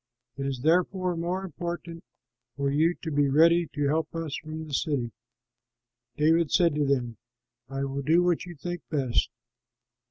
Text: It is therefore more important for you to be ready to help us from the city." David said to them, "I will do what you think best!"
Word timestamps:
It 0.35 0.47
is 0.47 0.63
therefore 0.63 1.15
more 1.15 1.45
important 1.45 2.03
for 2.57 2.71
you 2.71 2.95
to 3.03 3.11
be 3.11 3.29
ready 3.29 3.67
to 3.75 3.87
help 3.87 4.15
us 4.15 4.35
from 4.37 4.65
the 4.65 4.73
city." 4.73 5.11
David 6.17 6.49
said 6.49 6.73
to 6.73 6.85
them, 6.87 7.17
"I 7.69 7.83
will 7.83 8.01
do 8.01 8.23
what 8.23 8.43
you 8.45 8.55
think 8.55 8.81
best!" 8.89 9.29